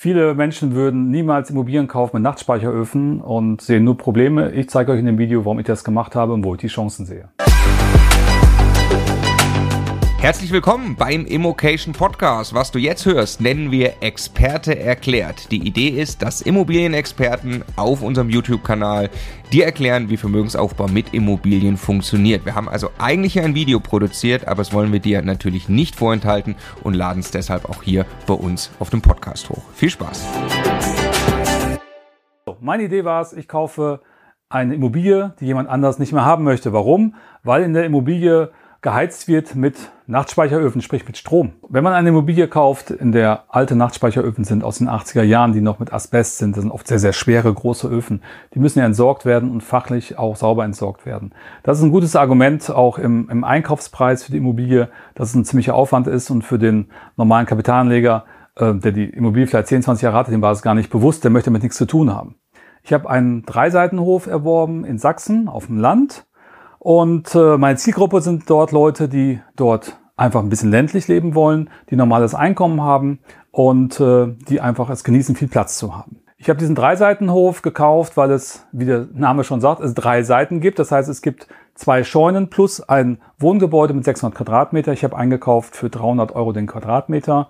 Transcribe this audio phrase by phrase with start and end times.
[0.00, 4.52] Viele Menschen würden niemals Immobilien kaufen mit Nachtspeicheröfen und sehen nur Probleme.
[4.52, 6.68] Ich zeige euch in dem Video, warum ich das gemacht habe und wo ich die
[6.68, 7.30] Chancen sehe.
[10.20, 12.52] Herzlich willkommen beim Immocation Podcast.
[12.52, 15.52] Was du jetzt hörst, nennen wir Experte erklärt.
[15.52, 19.10] Die Idee ist, dass Immobilienexperten auf unserem YouTube-Kanal
[19.52, 22.44] dir erklären, wie Vermögensaufbau mit Immobilien funktioniert.
[22.44, 26.56] Wir haben also eigentlich ein Video produziert, aber das wollen wir dir natürlich nicht vorenthalten
[26.82, 29.62] und laden es deshalb auch hier bei uns auf dem Podcast hoch.
[29.72, 30.26] Viel Spaß!
[32.60, 34.00] Meine Idee war es, ich kaufe
[34.48, 36.72] eine Immobilie, die jemand anders nicht mehr haben möchte.
[36.72, 37.14] Warum?
[37.44, 38.50] Weil in der Immobilie
[38.80, 41.52] geheizt wird mit Nachtspeicheröfen, sprich mit Strom.
[41.68, 45.60] Wenn man eine Immobilie kauft, in der alte Nachtspeicheröfen sind aus den 80er Jahren, die
[45.60, 48.22] noch mit Asbest sind, das sind oft sehr, sehr schwere, große Öfen,
[48.54, 51.34] die müssen ja entsorgt werden und fachlich auch sauber entsorgt werden.
[51.64, 55.44] Das ist ein gutes Argument auch im, im Einkaufspreis für die Immobilie, dass es ein
[55.44, 60.02] ziemlicher Aufwand ist und für den normalen Kapitalanleger, äh, der die Immobilie vielleicht 10, 20
[60.04, 62.36] Jahre hatte, dem war es gar nicht bewusst, der möchte damit nichts zu tun haben.
[62.84, 66.27] Ich habe einen Dreiseitenhof erworben in Sachsen auf dem Land
[66.78, 71.70] und äh, meine Zielgruppe sind dort Leute, die dort einfach ein bisschen ländlich leben wollen,
[71.90, 76.20] die normales Einkommen haben und äh, die einfach es genießen, viel Platz zu haben.
[76.40, 80.60] Ich habe diesen Dreiseitenhof gekauft, weil es, wie der Name schon sagt, es drei Seiten
[80.60, 80.78] gibt.
[80.78, 84.92] Das heißt, es gibt zwei Scheunen plus ein Wohngebäude mit 600 Quadratmeter.
[84.92, 87.48] Ich habe eingekauft für 300 Euro den Quadratmeter.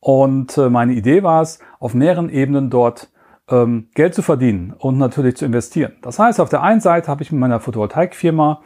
[0.00, 3.08] Und äh, meine Idee war es, auf mehreren Ebenen dort
[3.50, 5.92] ähm, Geld zu verdienen und natürlich zu investieren.
[6.02, 8.60] Das heißt, auf der einen Seite habe ich mit meiner Photovoltaikfirma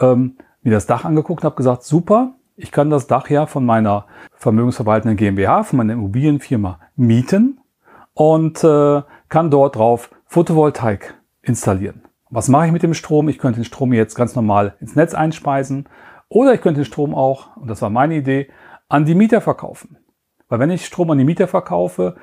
[0.00, 3.64] ähm, mir das Dach angeguckt und habe gesagt, super, ich kann das Dach ja von
[3.64, 7.60] meiner vermögensverwaltenden GmbH, von meiner Immobilienfirma mieten
[8.14, 12.02] und äh, kann dort drauf Photovoltaik installieren.
[12.30, 13.28] Was mache ich mit dem Strom?
[13.28, 15.88] Ich könnte den Strom jetzt ganz normal ins Netz einspeisen
[16.28, 18.48] oder ich könnte den Strom auch, und das war meine Idee,
[18.88, 19.98] an die Mieter verkaufen.
[20.48, 22.16] Weil wenn ich Strom an die Mieter verkaufe,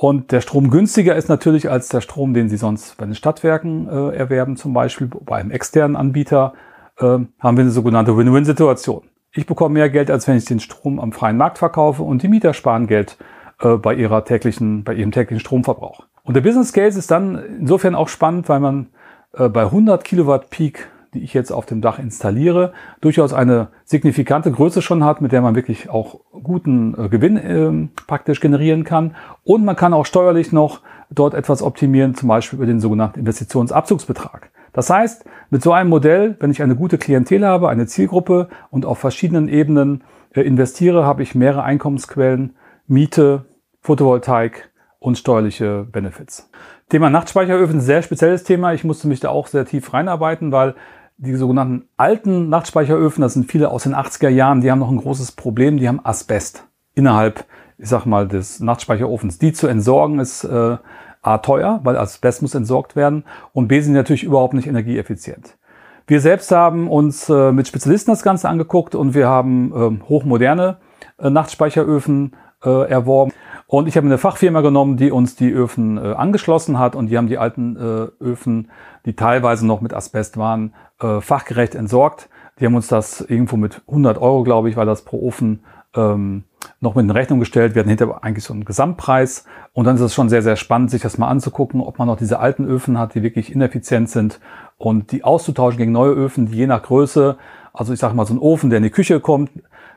[0.00, 3.88] und der Strom günstiger ist natürlich als der Strom, den Sie sonst bei den Stadtwerken
[3.88, 6.52] äh, erwerben, zum Beispiel bei einem externen Anbieter,
[6.98, 9.02] äh, haben wir eine sogenannte Win-Win-Situation.
[9.32, 12.28] Ich bekomme mehr Geld, als wenn ich den Strom am freien Markt verkaufe und die
[12.28, 13.18] Mieter sparen Geld
[13.60, 16.04] äh, bei, ihrer täglichen, bei ihrem täglichen Stromverbrauch.
[16.22, 18.90] Und der Business Case ist dann insofern auch spannend, weil man
[19.32, 24.50] äh, bei 100 Kilowatt Peak die ich jetzt auf dem Dach installiere, durchaus eine signifikante
[24.52, 29.14] Größe schon hat, mit der man wirklich auch guten äh, Gewinn äh, praktisch generieren kann.
[29.44, 30.80] Und man kann auch steuerlich noch
[31.10, 34.50] dort etwas optimieren, zum Beispiel über den sogenannten Investitionsabzugsbetrag.
[34.72, 38.84] Das heißt, mit so einem Modell, wenn ich eine gute Klientel habe, eine Zielgruppe und
[38.84, 40.04] auf verschiedenen Ebenen
[40.34, 42.54] äh, investiere, habe ich mehrere Einkommensquellen,
[42.86, 43.46] Miete,
[43.80, 46.50] Photovoltaik und steuerliche Benefits.
[46.88, 48.72] Thema Nachtspeicheröfen, sehr spezielles Thema.
[48.72, 50.74] Ich musste mich da auch sehr tief reinarbeiten, weil
[51.18, 54.98] die sogenannten alten Nachtspeicheröfen, das sind viele aus den 80er Jahren, die haben noch ein
[54.98, 56.64] großes Problem, die haben Asbest
[56.94, 57.44] innerhalb,
[57.76, 59.38] ich sag mal, des Nachtspeicherofens.
[59.38, 60.76] Die zu entsorgen ist äh,
[61.20, 65.58] A teuer, weil Asbest muss entsorgt werden und B sind natürlich überhaupt nicht energieeffizient.
[66.06, 70.78] Wir selbst haben uns äh, mit Spezialisten das Ganze angeguckt und wir haben äh, hochmoderne
[71.18, 73.32] äh, Nachtspeicheröfen äh, erworben.
[73.70, 77.18] Und ich habe eine Fachfirma genommen, die uns die Öfen äh, angeschlossen hat und die
[77.18, 78.70] haben die alten äh, Öfen,
[79.04, 82.30] die teilweise noch mit Asbest waren, äh, fachgerecht entsorgt.
[82.58, 85.64] Die haben uns das irgendwo mit 100 Euro, glaube ich, weil das pro Ofen
[85.94, 86.44] ähm,
[86.80, 87.74] noch mit in Rechnung gestellt.
[87.74, 89.44] Wir hatten hinterher eigentlich so einen Gesamtpreis.
[89.74, 92.16] Und dann ist es schon sehr, sehr spannend, sich das mal anzugucken, ob man noch
[92.16, 94.40] diese alten Öfen hat, die wirklich ineffizient sind
[94.78, 97.36] und die auszutauschen gegen neue Öfen, die je nach Größe,
[97.74, 99.50] also ich sage mal so ein Ofen, der in die Küche kommt,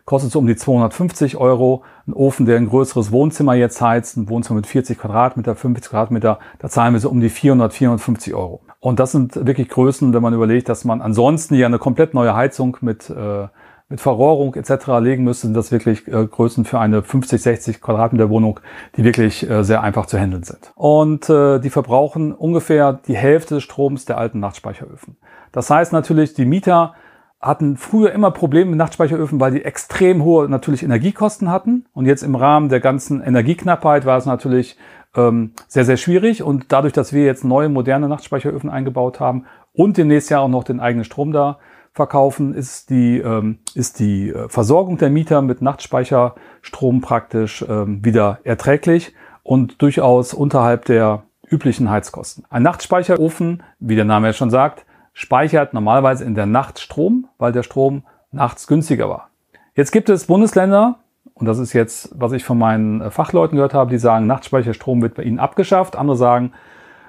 [0.05, 1.83] kostet so um die 250 Euro.
[2.07, 6.39] Ein Ofen, der ein größeres Wohnzimmer jetzt heizt, ein Wohnzimmer mit 40 Quadratmeter, 50 Quadratmeter,
[6.59, 8.61] da zahlen wir so um die 400, 450 Euro.
[8.79, 12.35] Und das sind wirklich Größen, wenn man überlegt, dass man ansonsten ja eine komplett neue
[12.35, 13.47] Heizung mit, äh,
[13.89, 14.87] mit Verrohrung etc.
[14.99, 18.59] legen müsste, sind das wirklich äh, Größen für eine 50, 60 Quadratmeter Wohnung,
[18.95, 20.71] die wirklich äh, sehr einfach zu handeln sind.
[20.75, 25.17] Und äh, die verbrauchen ungefähr die Hälfte des Stroms der alten Nachtspeicheröfen.
[25.51, 26.95] Das heißt natürlich, die Mieter
[27.41, 31.85] hatten früher immer Probleme mit Nachtspeicheröfen, weil die extrem hohe natürlich Energiekosten hatten.
[31.93, 34.77] Und jetzt im Rahmen der ganzen Energieknappheit war es natürlich
[35.15, 36.43] ähm, sehr, sehr schwierig.
[36.43, 40.63] Und dadurch, dass wir jetzt neue, moderne Nachtspeicheröfen eingebaut haben und demnächst ja auch noch
[40.63, 41.57] den eigenen Strom da
[41.93, 48.39] verkaufen, ist die, ähm, ist die äh, Versorgung der Mieter mit Nachtspeicherstrom praktisch ähm, wieder
[48.43, 52.45] erträglich und durchaus unterhalb der üblichen Heizkosten.
[52.49, 57.51] Ein Nachtspeicherofen, wie der Name ja schon sagt, speichert normalerweise in der Nacht Strom, weil
[57.51, 59.29] der Strom nachts günstiger war.
[59.75, 60.99] Jetzt gibt es Bundesländer,
[61.41, 65.01] und das ist jetzt, was ich von meinen äh, Fachleuten gehört habe, die sagen, Nachtspeicherstrom
[65.01, 65.95] wird bei ihnen abgeschafft.
[65.95, 66.53] Andere sagen,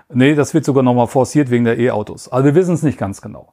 [0.08, 2.31] nee, das wird sogar nochmal forciert wegen der E-Autos.
[2.32, 3.52] Also wir wissen es nicht ganz genau.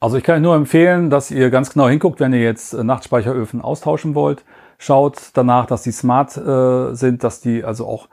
[0.00, 2.84] Also ich kann euch nur empfehlen, dass ihr ganz genau hinguckt, wenn ihr jetzt äh,
[2.84, 4.44] Nachtspeicheröfen austauschen wollt.
[4.76, 8.08] Schaut danach, dass die smart äh, sind, dass die also auch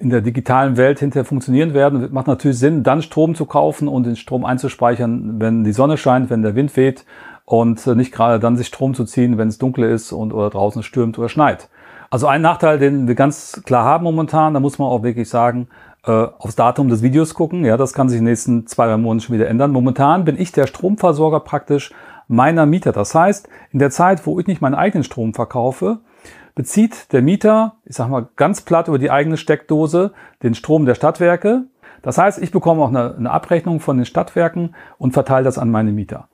[0.00, 4.06] in der digitalen Welt hinterher funktionieren werden, macht natürlich Sinn, dann Strom zu kaufen und
[4.06, 7.04] den Strom einzuspeichern, wenn die Sonne scheint, wenn der Wind weht
[7.44, 10.50] und äh, nicht gerade dann sich Strom zu ziehen, wenn es dunkel ist und oder
[10.50, 11.68] draußen stürmt oder schneit.
[12.10, 15.68] Also ein Nachteil, den wir ganz klar haben momentan, da muss man auch wirklich sagen,
[16.04, 17.64] äh, aufs Datum des Videos gucken.
[17.64, 19.70] Ja, das kann sich in den nächsten zwei, drei Monaten schon wieder ändern.
[19.70, 21.92] Momentan bin ich der Stromversorger praktisch
[22.26, 22.92] meiner Mieter.
[22.92, 25.98] Das heißt, in der Zeit, wo ich nicht meinen eigenen Strom verkaufe,
[26.58, 30.10] bezieht der Mieter, ich sag mal ganz platt über die eigene Steckdose,
[30.42, 31.66] den Strom der Stadtwerke.
[32.02, 35.70] Das heißt, ich bekomme auch eine, eine Abrechnung von den Stadtwerken und verteile das an
[35.70, 36.26] meine Mieter.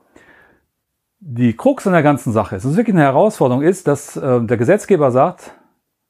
[1.21, 4.41] Die Krux an der ganzen Sache ist, es ist wirklich eine Herausforderung ist, dass äh,
[4.41, 5.53] der Gesetzgeber sagt,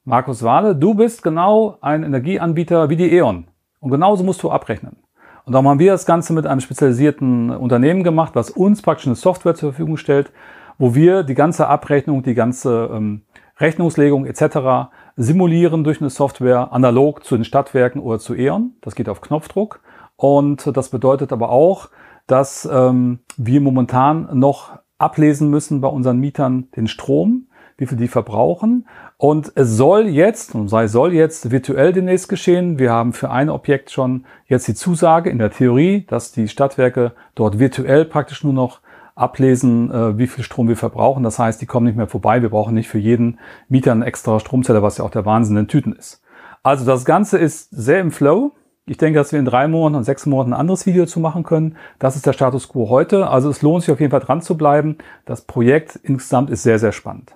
[0.05, 3.47] Markus Wahle, du bist genau ein Energieanbieter wie die E.ON.
[3.81, 4.95] Und genauso musst du abrechnen.
[5.43, 9.15] Und darum haben wir das Ganze mit einem spezialisierten Unternehmen gemacht, was uns praktisch eine
[9.15, 10.31] Software zur Verfügung stellt,
[10.77, 13.23] wo wir die ganze Abrechnung, die ganze ähm,
[13.59, 14.89] Rechnungslegung etc.
[15.15, 18.75] simulieren durch eine Software analog zu den Stadtwerken oder zu E.ON.
[18.81, 19.81] Das geht auf Knopfdruck.
[20.17, 21.89] Und das bedeutet aber auch,
[22.27, 27.47] dass ähm, wir momentan noch ablesen müssen bei unseren Mietern den Strom,
[27.77, 28.87] wie viel die verbrauchen.
[29.17, 32.79] Und es soll jetzt, und sei soll jetzt virtuell demnächst geschehen.
[32.79, 37.13] Wir haben für ein Objekt schon jetzt die Zusage in der Theorie, dass die Stadtwerke
[37.35, 38.79] dort virtuell praktisch nur noch
[39.15, 41.23] ablesen, äh, wie viel Strom wir verbrauchen.
[41.23, 42.41] Das heißt, die kommen nicht mehr vorbei.
[42.41, 43.39] Wir brauchen nicht für jeden
[43.69, 46.21] Mieter einen extra Stromzähler, was ja auch der Wahnsinn in Tüten ist.
[46.63, 48.51] Also das Ganze ist sehr im Flow.
[48.85, 51.43] Ich denke, dass wir in drei Monaten und sechs Monaten ein anderes Video zu machen
[51.43, 51.77] können.
[51.97, 53.27] Das ist der Status quo heute.
[53.29, 54.97] Also es lohnt sich auf jeden Fall dran zu bleiben.
[55.25, 57.35] Das Projekt insgesamt ist sehr, sehr spannend.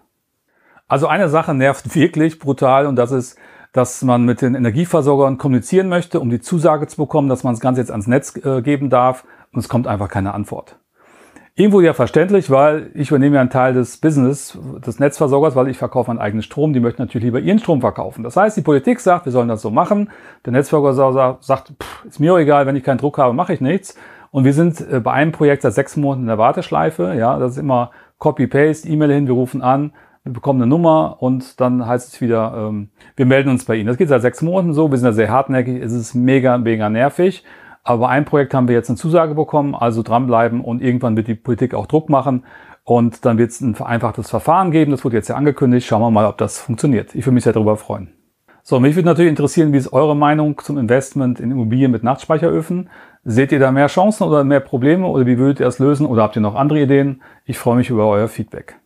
[0.88, 3.38] Also eine Sache nervt wirklich brutal und das ist,
[3.72, 7.62] dass man mit den Energieversorgern kommunizieren möchte, um die Zusage zu bekommen, dass man das
[7.62, 10.80] Ganze jetzt ans Netz äh, geben darf und es kommt einfach keine Antwort.
[11.60, 14.58] Irgendwo ja verständlich, weil ich übernehme ja einen Teil des Business
[14.88, 16.72] des Netzversorgers, weil ich verkaufe meinen eigenen Strom.
[16.72, 18.24] Die möchten natürlich lieber ihren Strom verkaufen.
[18.24, 20.10] Das heißt, die Politik sagt, wir sollen das so machen.
[20.46, 23.60] Der Netzversorger sagt, pff, ist mir auch egal, wenn ich keinen Druck habe, mache ich
[23.60, 23.98] nichts.
[24.32, 27.14] Und wir sind äh, bei einem Projekt seit sechs Monaten in der Warteschleife.
[27.18, 29.92] Ja, das ist immer Copy-Paste, E-Mail hin, wir rufen an,
[30.24, 33.88] wir bekommen eine Nummer und dann heißt es wieder, ähm, wir melden uns bei Ihnen.
[33.88, 36.90] Das geht seit sechs Monaten so, wir sind da sehr hartnäckig, es ist mega, mega
[36.90, 37.44] nervig.
[37.84, 41.36] Aber einem Projekt haben wir jetzt eine Zusage bekommen, also dranbleiben und irgendwann wird die
[41.36, 42.44] Politik auch Druck machen
[42.84, 44.92] und dann wird es ein vereinfachtes Verfahren geben.
[44.92, 45.88] Das wurde jetzt ja angekündigt.
[45.88, 47.16] Schauen wir mal, ob das funktioniert.
[47.16, 48.14] Ich würde mich sehr darüber freuen.
[48.64, 52.90] So, mich würde natürlich interessieren, wie ist eure Meinung zum Investment in Immobilien mit Nachtspeicheröfen?
[53.24, 56.24] Seht ihr da mehr Chancen oder mehr Probleme oder wie würdet ihr es lösen oder
[56.24, 57.22] habt ihr noch andere Ideen?
[57.46, 58.80] Ich freue mich über euer Feedback.